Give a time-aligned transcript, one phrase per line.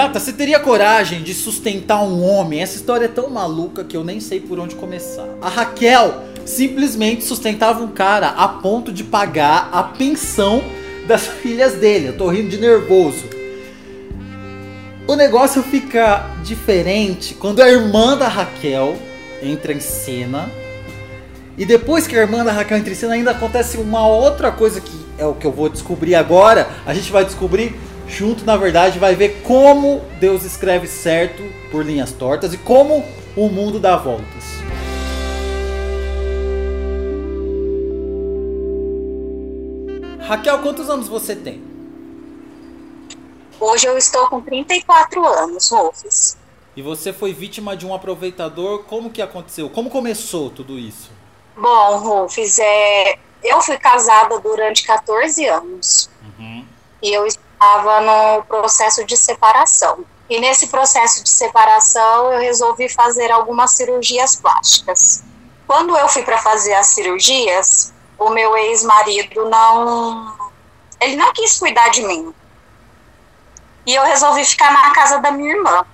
[0.00, 2.62] Gata, você teria coragem de sustentar um homem?
[2.62, 5.28] Essa história é tão maluca que eu nem sei por onde começar.
[5.42, 10.64] A Raquel simplesmente sustentava um cara a ponto de pagar a pensão
[11.06, 12.08] das filhas dele.
[12.08, 13.24] Eu tô rindo de nervoso.
[15.06, 18.96] O negócio fica diferente quando a irmã da Raquel
[19.42, 20.50] entra em cena.
[21.58, 24.80] E depois que a irmã da Raquel entra em cena, ainda acontece uma outra coisa
[24.80, 26.70] que é o que eu vou descobrir agora.
[26.86, 27.78] A gente vai descobrir
[28.10, 33.04] junto, na verdade, vai ver como Deus escreve certo por linhas tortas e como
[33.36, 34.60] o mundo dá voltas.
[40.20, 41.62] Raquel, quantos anos você tem?
[43.58, 46.36] Hoje eu estou com 34 anos, Rufus.
[46.76, 48.84] E você foi vítima de um aproveitador.
[48.84, 49.68] Como que aconteceu?
[49.68, 51.10] Como começou tudo isso?
[51.56, 53.18] Bom, Rufus, é...
[53.42, 56.08] eu fui casada durante 14 anos.
[56.38, 56.64] Uhum.
[57.02, 57.26] E eu
[57.60, 60.02] estava no processo de separação.
[60.30, 65.22] E nesse processo de separação, eu resolvi fazer algumas cirurgias plásticas.
[65.66, 70.50] Quando eu fui para fazer as cirurgias, o meu ex-marido não.
[71.00, 72.34] Ele não quis cuidar de mim.
[73.84, 75.84] E eu resolvi ficar na casa da minha irmã.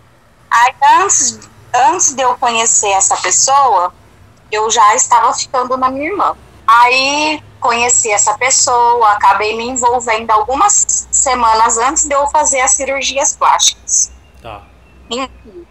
[0.50, 1.38] Aí, antes,
[1.74, 3.92] antes de eu conhecer essa pessoa,
[4.52, 6.36] eu já estava ficando na minha irmã.
[6.66, 13.36] Aí conheci essa pessoa, acabei me envolvendo algumas semanas antes de eu fazer as cirurgias
[13.36, 14.12] plásticas.
[14.42, 14.62] Tá.
[15.10, 15.66] Enfim,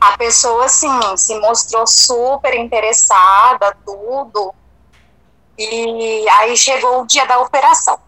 [0.00, 4.54] a pessoa, assim, se mostrou super interessada, tudo.
[5.56, 7.98] E aí chegou o dia da operação.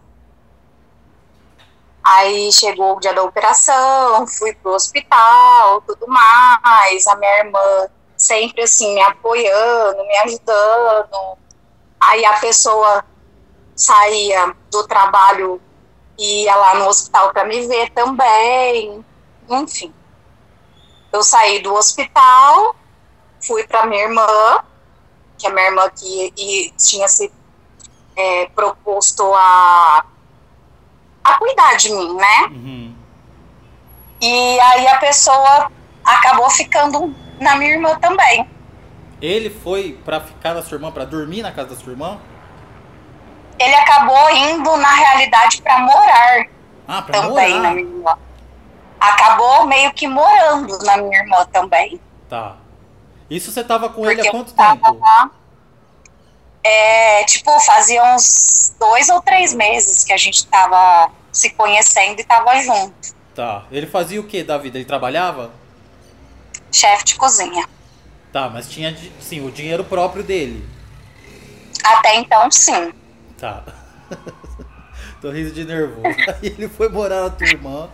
[2.03, 7.05] Aí chegou o dia da operação, fui pro hospital, tudo mais.
[7.07, 11.37] A minha irmã sempre assim me apoiando, me ajudando.
[11.99, 13.03] Aí a pessoa
[13.75, 15.61] saía do trabalho
[16.17, 19.05] e ia lá no hospital para me ver também.
[19.49, 19.93] Enfim.
[21.11, 22.75] Eu saí do hospital,
[23.41, 24.27] fui para minha irmã,
[25.37, 27.31] que a minha irmã que e tinha se
[28.15, 30.05] é, proposto a
[31.23, 32.47] a cuidar de mim, né?
[32.51, 32.95] Uhum.
[34.21, 35.69] E aí a pessoa
[36.03, 38.49] acabou ficando na minha irmã também.
[39.21, 42.19] Ele foi para ficar na sua irmã, para dormir na casa da sua irmã?
[43.59, 46.45] Ele acabou indo, na realidade, para morar
[46.87, 47.63] ah, pra também morar.
[47.63, 48.17] na minha irmã.
[48.99, 51.99] Acabou meio que morando na minha irmã também.
[52.29, 52.57] Tá.
[53.29, 54.99] Isso você tava com Porque ele há quanto tempo?
[54.99, 55.31] Lá,
[56.63, 62.23] é, tipo, fazia uns dois ou três meses que a gente tava se conhecendo e
[62.23, 63.15] tava junto.
[63.35, 63.63] Tá.
[63.71, 64.77] Ele fazia o que da vida?
[64.77, 65.51] Ele trabalhava?
[66.71, 67.67] Chefe de cozinha.
[68.37, 70.63] Tá, mas tinha, sim, o dinheiro próprio dele.
[71.83, 72.93] Até então, sim.
[73.35, 73.63] Tá.
[75.19, 76.03] Tô rindo de nervoso.
[76.29, 77.89] Aí ele foi morar na tua irmã.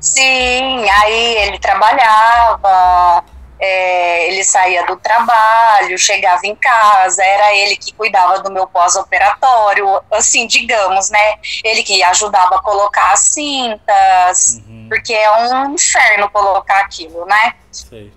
[0.00, 3.24] Sim, aí ele trabalhava,
[3.58, 10.02] é, ele saía do trabalho, chegava em casa, era ele que cuidava do meu pós-operatório,
[10.10, 11.38] assim, digamos, né?
[11.62, 14.86] Ele que ajudava a colocar as cintas, uhum.
[14.88, 17.56] porque é um inferno colocar aquilo, né?
[17.70, 18.12] Sei.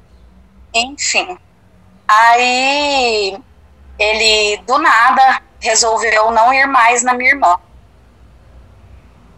[0.85, 1.37] Enfim.
[2.07, 3.37] Aí
[3.99, 7.57] ele, do nada, resolveu não ir mais na minha irmã.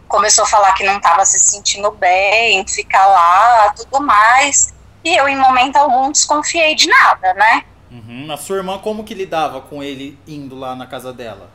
[0.08, 4.74] Começou a falar que não estava se sentindo bem, ficar lá, tudo mais.
[5.04, 7.64] E eu, em momento algum, desconfiei de nada, né?
[7.92, 8.28] Uhum.
[8.32, 11.50] A sua irmã, como que lidava com ele indo lá na casa dela?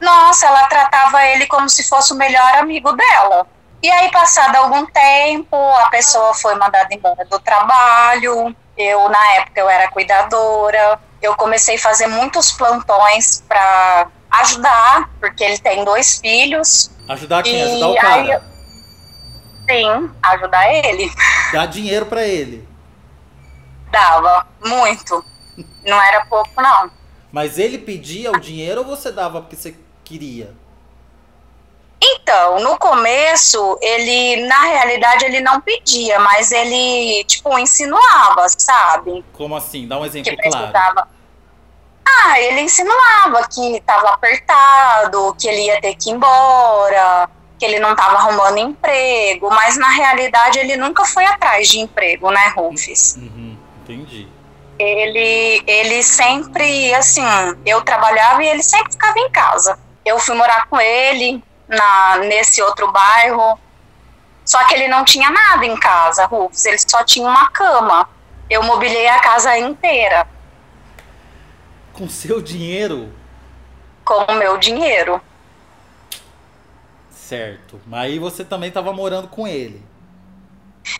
[0.00, 3.46] Nossa, ela tratava ele como se fosse o melhor amigo dela.
[3.82, 8.54] E aí, passado algum tempo, a pessoa foi mandada embora do trabalho.
[8.76, 11.00] Eu, na época, eu era cuidadora.
[11.22, 16.90] Eu comecei a fazer muitos plantões para ajudar, porque ele tem dois filhos.
[17.08, 17.62] Ajudar quem?
[17.62, 18.36] Ajudar o cara?
[18.36, 18.50] Aí,
[19.70, 21.10] Sim, ajudar ele.
[21.52, 22.68] Dá dinheiro para ele.
[23.90, 25.24] Dava, muito.
[25.84, 26.90] Não era pouco, não.
[27.32, 30.54] Mas ele pedia o dinheiro ou você dava porque você queria?
[32.02, 39.22] Então, no começo, ele, na realidade, ele não pedia, mas ele, tipo, insinuava, sabe?
[39.34, 39.86] Como assim?
[39.86, 41.02] Dá um exemplo que claro.
[42.06, 47.78] Ah, ele insinuava que estava apertado, que ele ia ter que ir embora, que ele
[47.78, 53.16] não estava arrumando emprego, mas na realidade ele nunca foi atrás de emprego, né, Rufus?
[53.16, 54.26] Uhum, entendi.
[54.78, 57.22] Ele, ele sempre, assim,
[57.66, 59.78] eu trabalhava e ele sempre ficava em casa.
[60.04, 63.58] Eu fui morar com ele na, nesse outro bairro,
[64.44, 68.08] só que ele não tinha nada em casa, Rufus, ele só tinha uma cama.
[68.48, 70.26] Eu mobilei a casa inteira.
[71.92, 73.12] Com seu dinheiro?
[74.04, 75.20] Com o meu dinheiro.
[77.10, 77.80] Certo.
[77.86, 79.82] Mas aí você também tava morando com ele.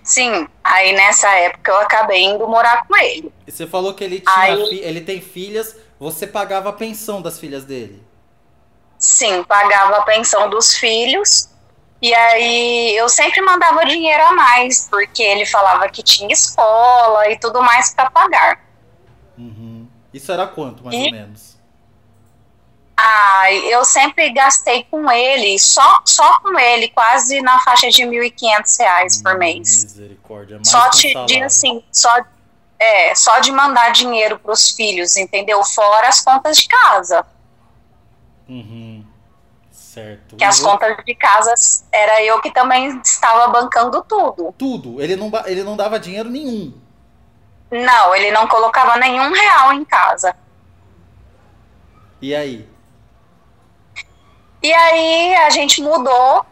[0.05, 3.32] Sim, aí nessa época eu acabei indo morar com ele.
[3.46, 7.20] E você falou que ele tinha Aí- fi- ele tem filhas, você pagava a pensão
[7.20, 8.00] das filhas dele.
[9.00, 11.49] Sim, pagava a pensão dos filhos.
[12.02, 17.38] E aí eu sempre mandava dinheiro a mais, porque ele falava que tinha escola e
[17.38, 18.61] tudo mais para pagar.
[19.37, 19.88] Uhum.
[20.12, 21.50] Isso era quanto, mais E- ou menos?
[23.02, 28.79] Ai, eu sempre gastei com ele, só, só com ele, quase na faixa de 1.500
[28.79, 29.85] reais por mês.
[29.85, 30.56] Misericórdia.
[30.56, 30.88] Mais Só
[31.25, 32.14] de, assim, só,
[32.79, 35.64] é, só de mandar dinheiro para os filhos, entendeu?
[35.64, 37.25] Fora as contas de casa.
[38.50, 39.05] Uhum.
[39.70, 40.35] Certo.
[40.35, 41.55] Que as contas de casa
[41.93, 44.52] era eu que também estava bancando tudo.
[44.58, 45.00] Tudo.
[45.00, 46.75] Ele não, ele não dava dinheiro nenhum.
[47.70, 50.35] Não, ele não colocava nenhum real em casa.
[52.20, 52.69] E aí?
[54.61, 56.44] E aí a gente mudou,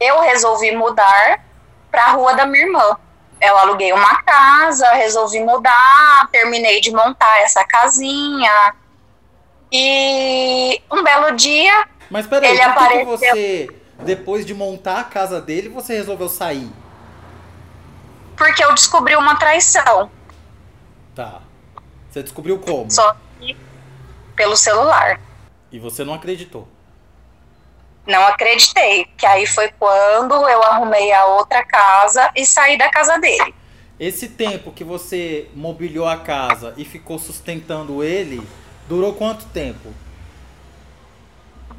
[0.00, 1.44] eu resolvi mudar
[1.90, 2.96] para a rua da minha irmã.
[3.40, 8.74] Eu aluguei uma casa, resolvi mudar, terminei de montar essa casinha.
[9.76, 13.06] E um belo dia, Mas peraí, Ele por que apareceu.
[13.06, 13.70] você,
[14.04, 16.70] depois de montar a casa dele, você resolveu sair?
[18.36, 20.10] porque eu descobri uma traição,
[21.14, 21.40] Tá.
[22.10, 22.88] Você descobriu como?
[22.90, 23.56] só que
[24.36, 25.20] pelo celular.
[25.72, 26.68] E você não acreditou.
[28.06, 33.18] Não acreditei, que aí foi quando eu arrumei a outra casa e saí da casa
[33.18, 33.52] dele.
[33.98, 38.40] Esse tempo que você mobiliou a casa e ficou sustentando ele,
[38.88, 39.92] durou quanto tempo?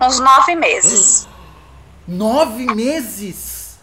[0.02, 1.28] Uns nove meses.
[2.07, 3.80] Nove meses!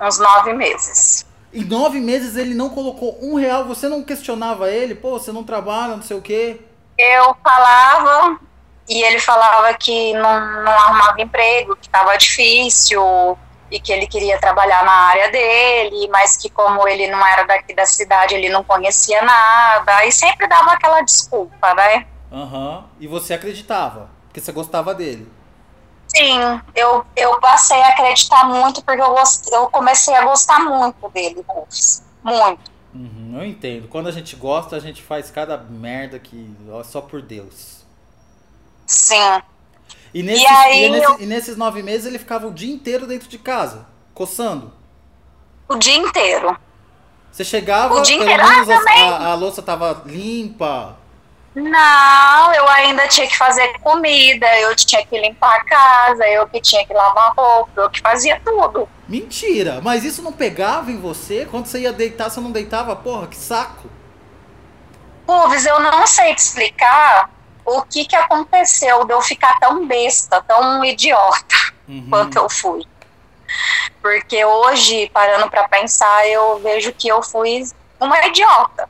[0.00, 1.26] Uns nove meses.
[1.52, 4.94] Em nove meses ele não colocou um real, você não questionava ele?
[4.94, 6.60] Pô, você não trabalha, não sei o quê.
[6.96, 8.40] Eu falava
[8.88, 13.36] e ele falava que não, não arrumava emprego, que estava difícil
[13.72, 17.74] e que ele queria trabalhar na área dele, mas que como ele não era daqui
[17.74, 22.06] da cidade, ele não conhecia nada e sempre dava aquela desculpa, né?
[22.30, 22.84] Aham.
[23.00, 25.26] E você acreditava, porque você gostava dele.
[26.06, 31.08] Sim, eu, eu passei a acreditar muito porque eu, gost, eu comecei a gostar muito
[31.08, 31.42] dele.
[32.22, 32.70] Muito.
[32.94, 33.88] Uhum, eu entendo.
[33.88, 36.54] Quando a gente gosta, a gente faz cada merda que.
[36.70, 37.82] ó, só por Deus.
[38.86, 39.42] Sim.
[40.14, 43.06] E, nesses, aí e nesse- eu- e nesses nove meses ele ficava o dia inteiro
[43.06, 44.72] dentro de casa, coçando.
[45.68, 46.56] O dia inteiro.
[47.30, 48.46] Você chegava, O dia pelo inteiro.
[48.48, 49.08] menos Ah, a- também.
[49.08, 50.96] a, a louça tava limpa.
[51.54, 56.60] Não, eu ainda tinha que fazer comida, eu tinha que limpar a casa, eu que
[56.60, 58.88] tinha que lavar roupa, eu que fazia tudo.
[59.06, 59.78] Mentira!
[59.82, 61.46] Mas isso não pegava em você?
[61.50, 62.96] Quando você ia deitar, você não deitava?
[62.96, 63.88] Porra, que saco!
[65.26, 67.30] Pulves, eu não sei te explicar
[67.64, 72.06] o que que aconteceu de eu ficar tão besta, tão idiota Uhum.
[72.08, 72.84] quanto eu fui.
[74.00, 77.64] Porque hoje, parando pra pensar, eu vejo que eu fui
[78.00, 78.88] uma idiota.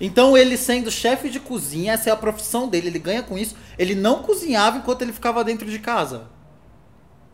[0.00, 3.56] Então ele sendo chefe de cozinha, essa é a profissão dele, ele ganha com isso.
[3.78, 6.26] Ele não cozinhava enquanto ele ficava dentro de casa.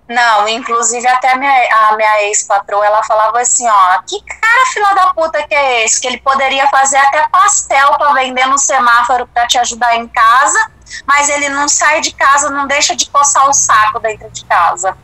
[0.09, 5.13] Não, inclusive até a minha, minha ex-patroa, ela falava assim, ó, que cara fila da
[5.13, 6.01] puta que é esse?
[6.01, 10.71] Que ele poderia fazer até pastel pra vender no semáforo pra te ajudar em casa,
[11.07, 14.97] mas ele não sai de casa, não deixa de coçar o saco dentro de casa.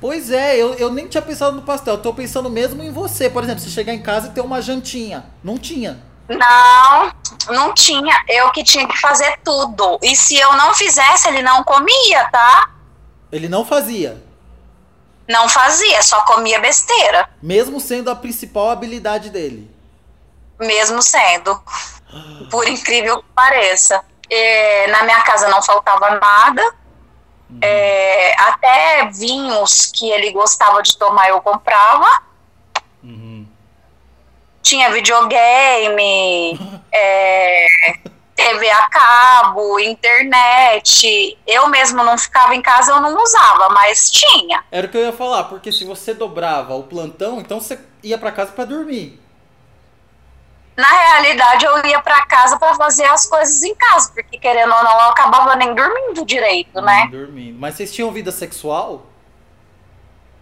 [0.00, 3.28] Pois é, eu, eu nem tinha pensado no pastel, tô pensando mesmo em você.
[3.28, 5.24] Por exemplo, você chegar em casa e ter uma jantinha.
[5.42, 5.98] Não tinha.
[6.28, 7.12] Não,
[7.48, 8.22] não tinha.
[8.28, 9.98] Eu que tinha que fazer tudo.
[10.02, 12.68] E se eu não fizesse, ele não comia, tá?
[13.34, 14.22] Ele não fazia.
[15.28, 17.28] Não fazia, só comia besteira.
[17.42, 19.68] Mesmo sendo a principal habilidade dele.
[20.60, 21.60] mesmo sendo,
[22.48, 24.04] por incrível que pareça.
[24.30, 26.62] É, na minha casa não faltava nada,
[27.60, 32.06] é, até vinhos que ele gostava de tomar eu comprava.
[33.02, 33.48] Uhum.
[34.62, 36.56] Tinha videogame,
[36.92, 37.66] é,
[38.44, 41.38] TV a cabo, internet.
[41.46, 44.62] Eu mesmo não ficava em casa, eu não usava, mas tinha.
[44.70, 48.18] Era o que eu ia falar, porque se você dobrava o plantão, então você ia
[48.18, 49.18] pra casa pra dormir.
[50.76, 54.82] Na realidade, eu ia para casa para fazer as coisas em casa, porque querendo ou
[54.84, 57.08] não, eu acabava nem dormindo direito, né?
[57.10, 57.58] Dormindo.
[57.58, 59.06] Mas vocês tinham vida sexual?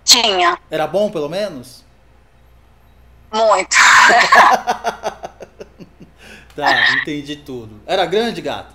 [0.05, 1.85] Tinha, Era bom, pelo menos?
[3.33, 3.77] muito.
[6.55, 7.81] Tá, entendi tudo.
[7.87, 8.75] Era grande, gata?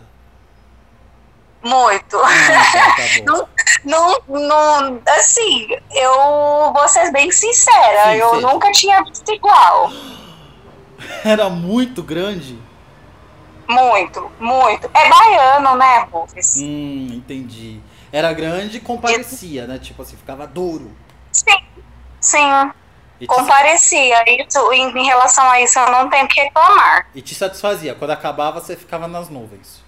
[1.63, 2.17] Muito.
[2.17, 3.47] Ah, tá, tá bom.
[3.83, 9.91] Não, não, assim, eu vou ser bem sincera, Sim, eu nunca tinha visto igual.
[11.23, 12.57] Era muito grande?
[13.67, 14.89] Muito, muito.
[14.93, 16.55] É baiano, né, Rufus?
[16.57, 17.81] Hum, entendi.
[18.11, 19.77] Era grande e comparecia, né?
[19.77, 20.95] Tipo assim, ficava duro.
[21.31, 21.59] Sim,
[22.21, 22.71] sim.
[23.19, 23.27] Te...
[23.27, 24.23] Comparecia.
[24.27, 27.07] Isso, em, em, relação a isso, eu não tenho que reclamar.
[27.15, 27.95] E te satisfazia.
[27.95, 29.83] Quando acabava, você ficava nas nuvens.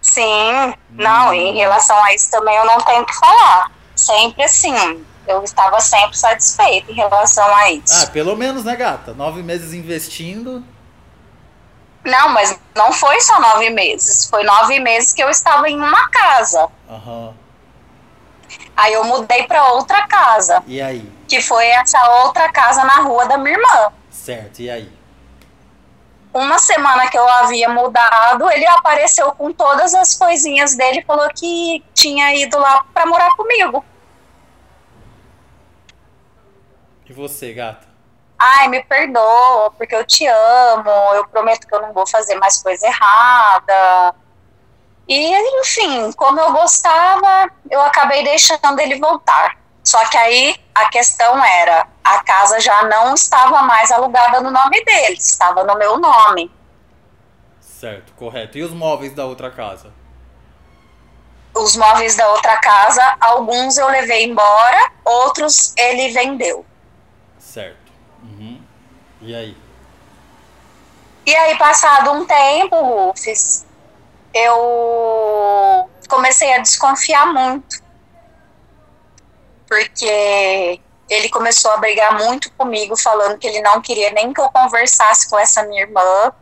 [0.00, 0.22] Sim.
[0.22, 0.74] Hum.
[0.90, 3.70] Não, em relação a isso também eu não tenho que falar.
[3.94, 5.04] Sempre assim.
[5.26, 8.04] Eu estava sempre satisfeita em relação a isso.
[8.04, 9.12] Ah, pelo menos, né, gata?
[9.12, 10.64] Nove meses investindo.
[12.04, 14.26] Não, mas não foi só nove meses.
[14.28, 16.68] Foi nove meses que eu estava em uma casa.
[16.88, 17.34] Uhum.
[18.80, 20.62] Aí eu mudei para outra casa.
[20.66, 21.06] E aí?
[21.28, 23.92] Que foi essa outra casa na rua da minha irmã.
[24.10, 24.90] Certo, e aí?
[26.32, 31.84] Uma semana que eu havia mudado, ele apareceu com todas as coisinhas dele, falou que
[31.92, 33.84] tinha ido lá para morar comigo.
[37.06, 37.90] E você, gata?
[38.40, 42.62] ai, me perdoa, porque eu te amo, eu prometo que eu não vou fazer mais
[42.62, 44.14] coisa errada.
[45.10, 49.58] E, enfim, como eu gostava, eu acabei deixando ele voltar.
[49.82, 54.84] Só que aí a questão era, a casa já não estava mais alugada no nome
[54.84, 56.48] dele, estava no meu nome.
[57.60, 58.56] Certo, correto.
[58.56, 59.92] E os móveis da outra casa?
[61.56, 66.64] Os móveis da outra casa, alguns eu levei embora, outros ele vendeu.
[67.36, 67.90] Certo.
[68.22, 68.62] Uhum.
[69.20, 69.56] E aí?
[71.26, 73.64] E aí, passado um tempo, Rufus,
[74.34, 77.82] eu comecei a desconfiar muito.
[79.68, 84.50] Porque ele começou a brigar muito comigo, falando que ele não queria nem que eu
[84.50, 86.32] conversasse com essa minha irmã,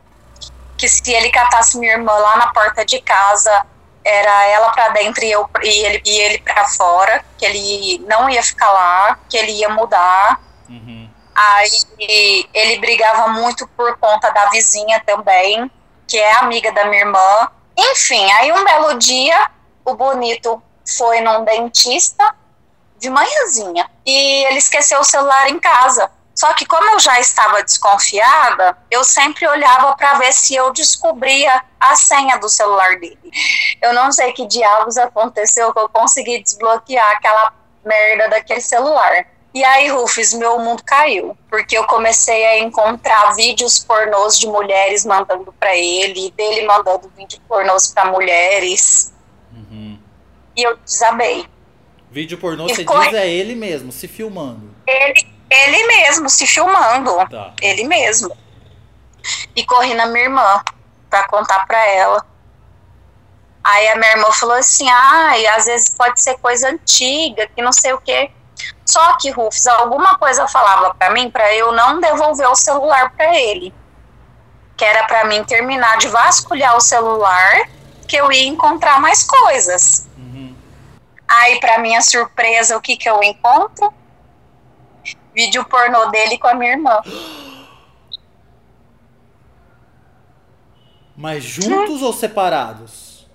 [0.77, 3.67] que se ele catasse minha irmã lá na porta de casa,
[4.05, 8.29] era ela para dentro e, eu, e ele, e ele para fora, que ele não
[8.29, 10.41] ia ficar lá, que ele ia mudar.
[10.69, 11.09] Uhum.
[11.35, 15.71] Aí ele brigava muito por conta da vizinha também,
[16.07, 17.49] que é amiga da minha irmã.
[17.79, 19.51] Enfim, aí um belo dia,
[19.85, 22.35] o bonito foi num dentista
[22.99, 26.11] de manhãzinha e ele esqueceu o celular em casa.
[26.35, 31.65] Só que como eu já estava desconfiada, eu sempre olhava para ver se eu descobria
[31.81, 33.19] a senha do celular dele.
[33.81, 37.53] Eu não sei que diabos aconteceu que eu consegui desbloquear aquela
[37.85, 39.27] merda daquele celular.
[39.59, 45.05] E aí, Rufus, meu mundo caiu, porque eu comecei a encontrar vídeos pornôs de mulheres
[45.05, 49.13] mandando para ele, dele mandando vídeo pornôs para mulheres.
[49.53, 49.99] Uhum.
[50.57, 51.45] E eu desabei.
[52.09, 53.07] Vídeo pornô, e você corre...
[53.07, 54.73] diz, é ele mesmo, se filmando.
[54.87, 57.11] Ele, ele mesmo, se filmando.
[57.29, 57.53] Tá.
[57.61, 58.31] Ele mesmo.
[59.57, 60.63] E corri na minha irmã
[61.11, 62.25] para contar para ela.
[63.65, 67.61] Aí a minha irmã falou assim: ai, ah, às vezes pode ser coisa antiga, que
[67.61, 68.31] não sei o quê.
[68.85, 73.39] Só que Rufus, alguma coisa falava para mim para eu não devolver o celular para
[73.39, 73.75] ele.
[74.77, 77.69] Que era para mim terminar de vasculhar o celular,
[78.07, 80.09] que eu ia encontrar mais coisas.
[80.17, 80.57] Uhum.
[81.29, 83.93] Aí, para minha surpresa, o que que eu encontro?
[85.35, 87.03] Vídeo pornô dele com a minha irmã.
[91.15, 92.07] Mas juntos hum.
[92.07, 93.29] ou separados?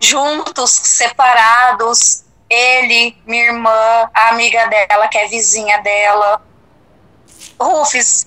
[0.00, 6.42] Juntos, separados ele, minha irmã, a amiga dela, que é vizinha dela.
[7.58, 8.26] Rufus,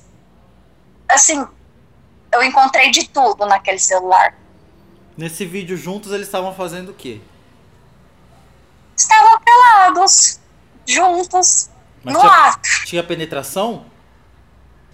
[1.08, 1.48] assim,
[2.34, 4.36] eu encontrei de tudo naquele celular.
[5.16, 7.22] Nesse vídeo juntos eles estavam fazendo o quê?
[8.98, 10.40] Estavam pelados,
[10.86, 11.70] juntos,
[12.04, 12.70] Mas no tinha, ato.
[12.86, 13.86] Tinha penetração?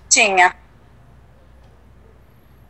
[0.10, 0.56] Tinha.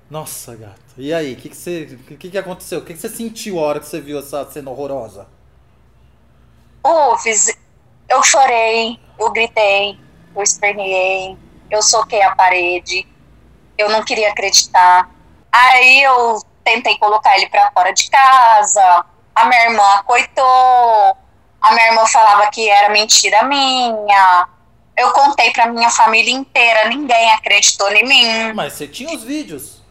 [0.09, 0.79] Nossa, gata.
[0.97, 2.79] E aí, o que, que, você, que, que aconteceu?
[2.79, 5.27] O que, que você sentiu a hora que você viu essa cena horrorosa?
[6.83, 7.55] Ufes,
[8.09, 9.99] eu chorei, eu gritei,
[10.35, 11.37] eu esperneei,
[11.69, 13.07] eu soquei a parede,
[13.77, 15.09] eu não queria acreditar.
[15.51, 21.17] Aí eu tentei colocar ele para fora de casa, a minha irmã coitou,
[21.61, 24.47] a minha irmã falava que era mentira minha.
[24.97, 28.53] Eu contei pra minha família inteira, ninguém acreditou em mim.
[28.53, 29.81] Mas você tinha os vídeos?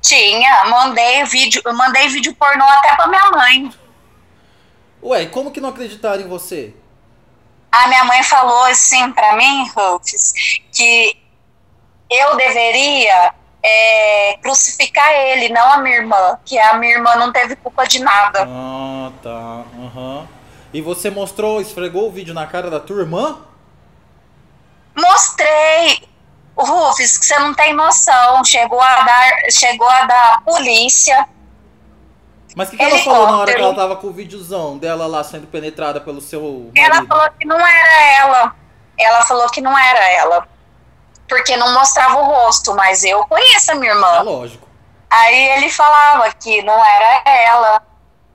[0.00, 3.72] Tinha, mandei vídeo, mandei vídeo pornô até pra minha mãe.
[5.04, 6.72] Ué, como que não acreditaram em você?
[7.70, 10.32] A minha mãe falou assim para mim, Rufus,
[10.72, 11.20] que
[12.08, 17.54] eu deveria é, crucificar ele, não a minha irmã, que a minha irmã não teve
[17.56, 18.48] culpa de nada.
[18.48, 19.64] Ah, tá.
[19.74, 20.26] Uhum.
[20.72, 23.40] E você mostrou, esfregou o vídeo na cara da tua irmã?
[24.96, 26.08] Mostrei.
[26.56, 28.42] Rufus, que você não tem noção.
[28.44, 31.28] Chegou a dar, chegou a dar polícia
[32.54, 35.06] mas o que, que ela falou na hora que ela tava com o videozão dela
[35.06, 36.40] lá sendo penetrada pelo seu.
[36.40, 36.72] Marido?
[36.76, 38.56] Ela falou que não era ela.
[38.98, 40.48] Ela falou que não era ela.
[41.28, 44.16] Porque não mostrava o rosto, mas eu conheço a minha irmã.
[44.16, 44.68] É lógico.
[45.10, 47.82] Aí ele falava que não era ela,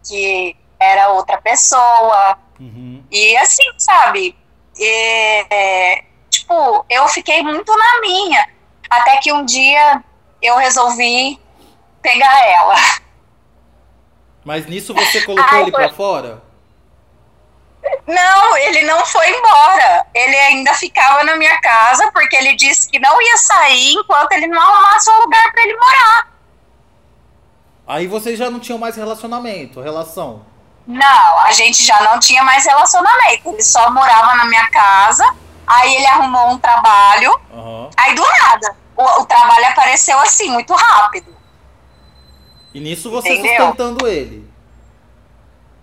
[0.05, 2.37] que era outra pessoa.
[2.59, 3.03] Uhum.
[3.09, 4.37] E assim, sabe?
[4.77, 8.49] E, é, tipo, eu fiquei muito na minha.
[8.89, 10.03] Até que um dia
[10.41, 11.39] eu resolvi
[12.01, 12.75] pegar ela.
[14.49, 15.79] Mas nisso você colocou Ai, ele foi...
[15.79, 16.41] pra fora?
[18.07, 20.07] Não, ele não foi embora.
[20.11, 24.47] Ele ainda ficava na minha casa porque ele disse que não ia sair enquanto ele
[24.47, 26.33] não arrumasse um lugar para ele morar.
[27.85, 30.43] Aí vocês já não tinham mais relacionamento, relação?
[30.87, 33.49] Não, a gente já não tinha mais relacionamento.
[33.49, 35.31] Ele só morava na minha casa.
[35.67, 37.39] Aí ele arrumou um trabalho.
[37.51, 37.87] Uhum.
[37.95, 41.37] Aí do nada, o, o, trabalho apareceu assim, muito rápido.
[42.73, 43.51] E nisso você Entendeu?
[43.67, 44.49] sustentando ele.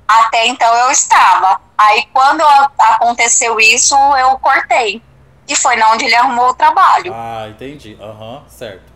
[0.07, 1.61] Até então eu estava.
[1.77, 2.43] Aí quando
[2.79, 5.03] aconteceu isso, eu cortei.
[5.49, 7.13] E foi na onde ele arrumou o trabalho.
[7.15, 7.97] Ah, entendi.
[8.01, 8.93] Aham, uhum, certo.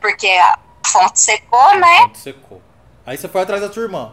[0.00, 1.98] Porque a fonte secou, né?
[1.98, 2.62] A fonte secou.
[3.06, 4.12] Aí você foi atrás da tua irmã.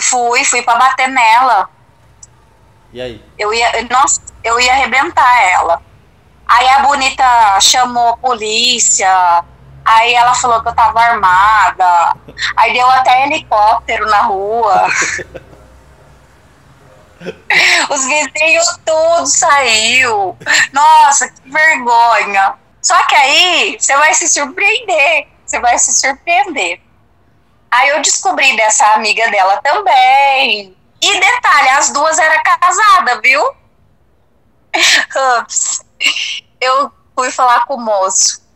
[0.00, 1.68] Fui, fui pra bater nela.
[2.92, 3.22] E aí?
[3.38, 5.82] Eu ia, nossa, eu ia arrebentar ela.
[6.46, 9.44] Aí a bonita chamou a polícia,
[9.88, 12.14] Aí ela falou que eu tava armada.
[12.56, 14.86] Aí deu até helicóptero na rua.
[17.88, 20.36] Os vizinhos tudo saiu.
[20.74, 22.54] Nossa, que vergonha.
[22.82, 25.26] Só que aí você vai se surpreender.
[25.46, 26.82] Você vai se surpreender.
[27.70, 30.76] Aí eu descobri dessa amiga dela também.
[31.00, 33.42] E detalhe, as duas eram casadas, viu?
[35.40, 35.82] Ups.
[36.60, 38.46] Eu fui falar com o moço.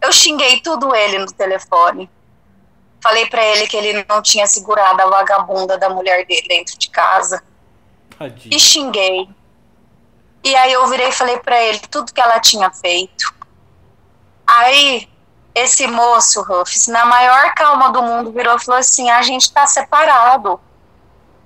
[0.00, 2.10] Eu xinguei tudo ele no telefone.
[3.02, 6.90] Falei para ele que ele não tinha segurado a vagabunda da mulher dele dentro de
[6.90, 7.42] casa.
[8.18, 8.54] Tadinho.
[8.54, 9.28] E xinguei.
[10.42, 13.34] E aí eu virei e falei para ele tudo que ela tinha feito.
[14.46, 15.08] Aí
[15.54, 19.66] esse moço, Ruffs, na maior calma do mundo, virou e falou assim: a gente tá
[19.66, 20.60] separado.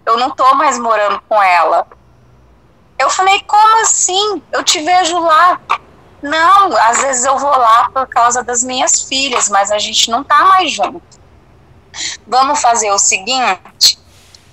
[0.05, 1.87] Eu não tô mais morando com ela.
[2.99, 4.43] Eu falei: como assim?
[4.53, 5.61] Eu te vejo lá.
[6.23, 10.23] Não, às vezes eu vou lá por causa das minhas filhas, mas a gente não
[10.23, 11.03] tá mais junto.
[12.27, 13.99] Vamos fazer o seguinte: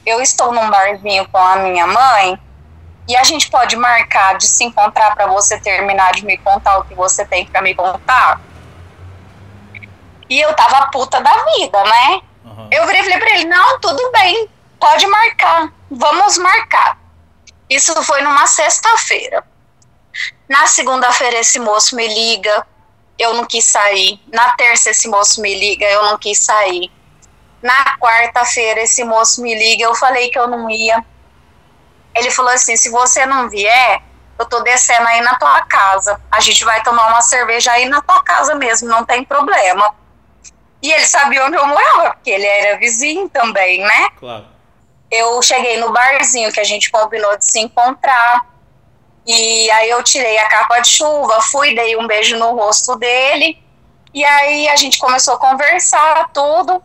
[0.05, 2.39] eu estou num barzinho com a minha mãe
[3.07, 6.85] e a gente pode marcar de se encontrar para você terminar de me contar o
[6.85, 8.41] que você tem para me contar.
[10.29, 12.21] E eu tava puta da vida, né?
[12.43, 12.69] Uhum.
[12.71, 14.49] Eu virei e falei pra ele: não, tudo bem,
[14.79, 16.97] pode marcar, vamos marcar.
[17.69, 19.43] Isso foi numa sexta-feira.
[20.47, 22.65] Na segunda-feira, esse moço me liga,
[23.19, 24.19] eu não quis sair.
[24.31, 26.91] Na terça, esse moço me liga, eu não quis sair.
[27.61, 31.03] Na quarta-feira, esse moço me liga, eu falei que eu não ia.
[32.15, 34.01] Ele falou assim: se você não vier,
[34.39, 36.21] eu tô descendo aí na tua casa.
[36.31, 39.93] A gente vai tomar uma cerveja aí na tua casa mesmo, não tem problema.
[40.81, 44.09] E ele sabia onde eu morava, porque ele era vizinho também, né?
[44.19, 44.45] Claro.
[45.09, 48.45] Eu cheguei no barzinho que a gente combinou de se encontrar.
[49.27, 53.61] E aí eu tirei a capa de chuva, fui, dei um beijo no rosto dele.
[54.13, 56.81] E aí a gente começou a conversar tudo.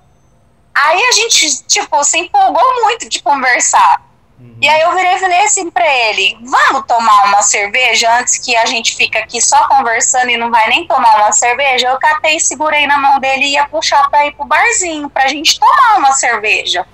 [0.75, 4.03] Aí a gente, tipo, se empolgou muito de conversar.
[4.41, 4.57] Uhum.
[4.61, 8.57] E aí eu virei e falei assim pra ele, vamos tomar uma cerveja antes que
[8.57, 11.91] a gente fica aqui só conversando e não vai nem tomar uma cerveja?
[11.91, 15.61] Eu catei, segurei na mão dele e ia puxar pra ir pro barzinho, pra gente
[15.61, 16.85] tomar uma cerveja.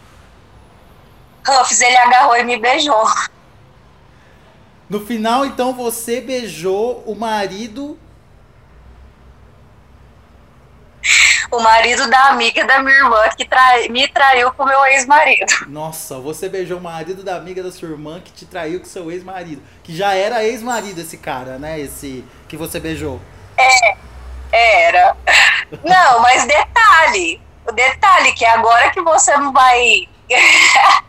[1.46, 3.08] Ruffs, ele agarrou e me beijou.
[4.88, 7.98] No final, então, você beijou o marido.
[11.50, 15.66] O marido da amiga da minha irmã que trai, me traiu com meu ex-marido.
[15.66, 19.10] Nossa, você beijou o marido da amiga da sua irmã que te traiu com seu
[19.10, 19.62] ex-marido.
[19.82, 21.78] Que já era ex-marido esse cara, né?
[21.78, 23.20] Esse que você beijou.
[23.56, 23.96] É,
[24.88, 25.16] era.
[25.84, 27.40] Não, mas detalhe.
[27.66, 30.08] O detalhe que agora que você não vai.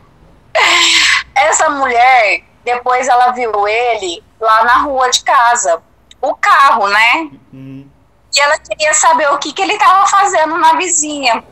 [1.35, 5.81] Essa mulher depois ela viu ele lá na rua de casa,
[6.21, 7.29] o carro, né?
[7.53, 7.89] Uhum.
[8.35, 11.43] E ela queria saber o que, que ele estava fazendo na vizinha.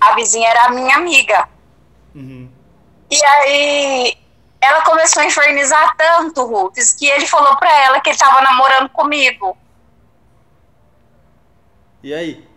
[0.00, 1.48] A vizinha era a minha amiga.
[2.14, 2.50] Uhum.
[3.10, 4.18] E aí
[4.60, 8.88] ela começou a infernizar tanto, Ruth, que ele falou pra ela que ele estava namorando
[8.90, 9.56] comigo.
[12.02, 12.49] E aí?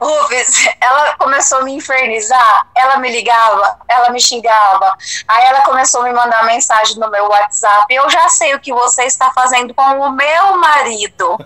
[0.00, 4.96] Rufus, ela começou a me infernizar, ela me ligava, ela me xingava,
[5.28, 8.72] aí ela começou a me mandar mensagem no meu WhatsApp, eu já sei o que
[8.72, 11.38] você está fazendo com o meu marido.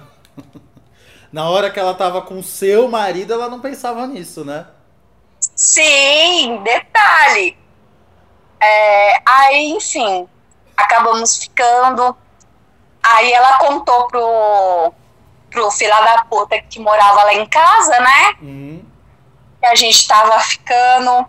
[1.33, 4.69] Na hora que ela tava com o seu marido, ela não pensava nisso, né?
[5.57, 7.59] Sim, detalhe.
[8.61, 10.29] É, aí, enfim,
[10.77, 12.17] acabamos ficando.
[13.03, 14.95] Aí ela contou pro,
[15.55, 18.35] pro filho da puta que morava lá em casa, né?
[18.43, 18.85] Uhum.
[19.61, 21.27] Que a gente tava ficando.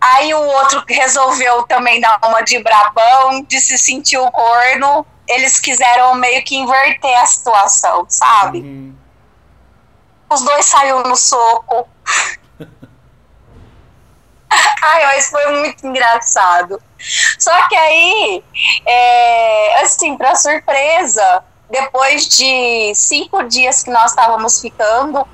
[0.00, 5.06] Aí o outro resolveu também dar uma de brabão, de se sentir o corno.
[5.26, 8.58] Eles quiseram meio que inverter a situação, sabe?
[8.58, 8.94] Uhum.
[10.28, 11.88] Os dois saíram no soco.
[14.82, 16.82] Ai, mas foi muito engraçado.
[17.38, 18.44] Só que aí,
[18.86, 25.26] é, assim, pra surpresa, depois de cinco dias que nós estávamos ficando,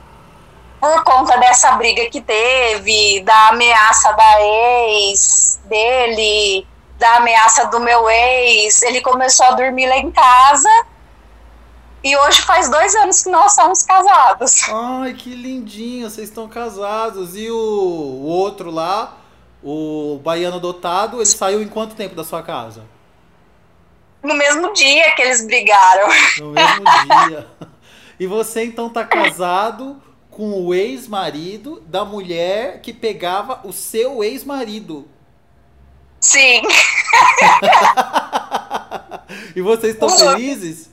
[0.81, 6.64] por conta dessa briga que teve, da ameaça da ex dele,
[6.96, 10.87] da ameaça do meu ex, ele começou a dormir lá em casa.
[12.05, 14.68] E hoje faz dois anos que nós somos casados.
[14.68, 17.35] Ai, que lindinho, vocês estão casados.
[17.35, 19.16] E o, o outro lá,
[19.61, 22.85] o baiano dotado, ele saiu em quanto tempo da sua casa?
[24.22, 26.09] No mesmo dia que eles brigaram.
[26.38, 26.85] No mesmo
[27.28, 27.46] dia.
[28.18, 35.09] E você então tá casado com o ex-marido da mulher que pegava o seu ex-marido.
[36.20, 36.62] Sim.
[39.54, 40.90] e vocês estão felizes?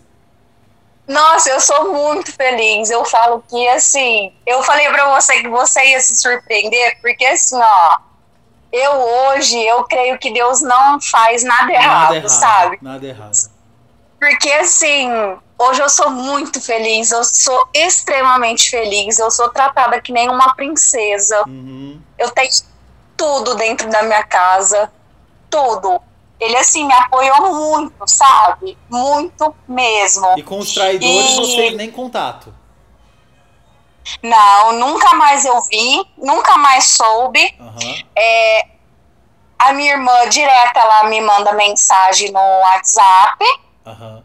[1.08, 2.90] Nossa, eu sou muito feliz.
[2.90, 7.58] Eu falo que assim, eu falei para você que você ia se surpreender, porque assim,
[7.58, 7.98] ó,
[8.72, 12.78] eu hoje, eu creio que Deus não faz nada errado, nada errado sabe?
[12.82, 13.56] Nada errado.
[14.20, 15.10] Porque assim,
[15.58, 20.56] hoje eu sou muito feliz, eu sou extremamente feliz, eu sou tratada que nem uma
[20.56, 21.44] princesa.
[21.48, 22.00] Uhum.
[22.18, 22.50] Eu tenho
[23.16, 24.92] tudo dentro da minha casa,
[25.50, 26.02] tudo.
[26.40, 28.78] Ele assim me apoiou muito, sabe?
[28.90, 30.38] Muito mesmo.
[30.38, 31.36] E com os traidores e...
[31.36, 32.54] você nem contato.
[34.22, 37.56] Não, nunca mais eu vi, nunca mais soube.
[37.60, 38.04] Uhum.
[38.18, 38.68] É,
[39.58, 43.44] a minha irmã direta ela me manda mensagem no WhatsApp.
[43.86, 44.24] Uhum.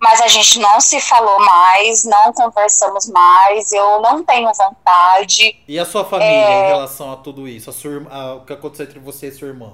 [0.00, 5.58] Mas a gente não se falou mais, não conversamos mais, eu não tenho vontade.
[5.66, 6.64] E a sua família é...
[6.64, 7.70] em relação a tudo isso?
[7.70, 9.72] A sua, a, o que aconteceu entre você e sua irmã?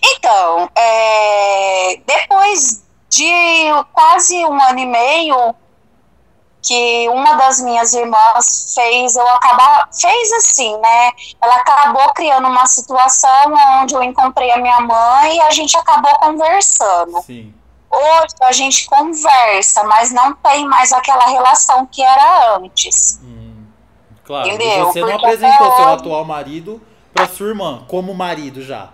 [0.00, 3.28] Então, é, depois de
[3.92, 5.54] quase um ano e meio,
[6.62, 11.10] que uma das minhas irmãs fez eu acabar fez assim, né?
[11.42, 16.14] Ela acabou criando uma situação onde eu encontrei a minha mãe e a gente acabou
[16.20, 17.20] conversando.
[17.22, 17.52] Sim.
[17.90, 23.20] Hoje a gente conversa, mas não tem mais aquela relação que era antes.
[23.22, 23.66] Hum,
[24.24, 24.48] claro.
[24.48, 24.68] Entendeu?
[24.68, 26.80] E você Porque não apresentou seu atual marido
[27.12, 28.90] para sua irmã como marido já?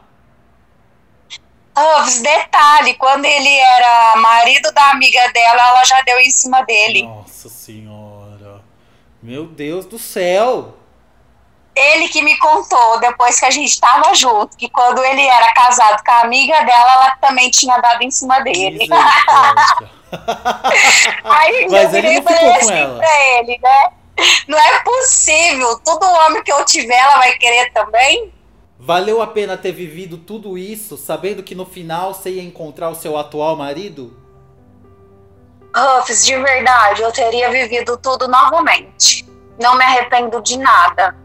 [1.78, 7.02] Puffs, detalhe, quando ele era marido da amiga dela, ela já deu em cima dele.
[7.04, 8.60] Nossa senhora.
[9.22, 10.74] Meu Deus do céu.
[11.74, 16.02] Ele que me contou, depois que a gente tava junto, que quando ele era casado
[16.04, 18.88] com a amiga dela, ela também tinha dado em cima dele.
[21.22, 22.98] Aí Mas eu ele não ficou assim com ela.
[22.98, 23.90] pra ele, né?
[24.48, 25.78] Não é possível.
[25.84, 28.32] Todo homem que eu tiver, ela vai querer também.
[28.78, 32.94] Valeu a pena ter vivido tudo isso, sabendo que no final você ia encontrar o
[32.94, 34.16] seu atual marido?
[35.74, 39.28] Ruffs, de verdade, eu teria vivido tudo novamente.
[39.60, 41.16] Não me arrependo de nada.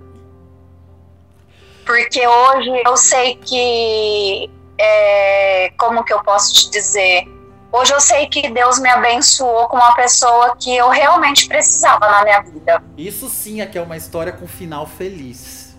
[1.86, 4.50] Porque hoje eu sei que.
[4.78, 7.28] É, como que eu posso te dizer?
[7.72, 12.24] Hoje eu sei que Deus me abençoou com uma pessoa que eu realmente precisava na
[12.24, 12.84] minha vida.
[12.98, 15.73] Isso sim é que é uma história com final feliz.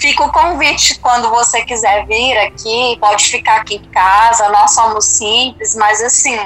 [0.00, 4.48] Fica o convite quando você quiser vir aqui, pode ficar aqui em casa.
[4.48, 6.38] Nós somos simples, mas assim,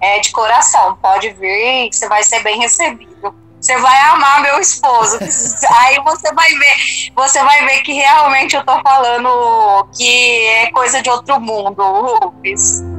[0.00, 0.98] é de coração.
[1.00, 3.32] Pode vir, você vai ser bem recebido.
[3.60, 5.18] Você vai amar meu esposo.
[5.82, 11.00] Aí você vai ver, você vai ver que realmente eu tô falando que é coisa
[11.00, 12.89] de outro mundo, Rufus.